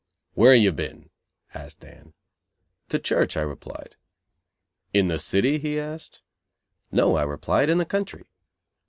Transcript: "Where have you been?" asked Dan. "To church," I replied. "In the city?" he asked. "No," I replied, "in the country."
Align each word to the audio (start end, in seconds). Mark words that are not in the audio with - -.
"Where 0.33 0.55
have 0.55 0.63
you 0.63 0.71
been?" 0.71 1.11
asked 1.53 1.81
Dan. 1.81 2.15
"To 2.89 2.97
church," 2.97 3.37
I 3.37 3.41
replied. 3.41 3.97
"In 4.95 5.09
the 5.09 5.19
city?" 5.19 5.59
he 5.59 5.79
asked. 5.79 6.23
"No," 6.91 7.17
I 7.17 7.21
replied, 7.23 7.69
"in 7.69 7.77
the 7.77 7.85
country." 7.85 8.23